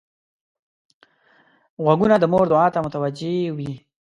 [1.83, 3.71] غوږونه د مور دعا ته متوجه وي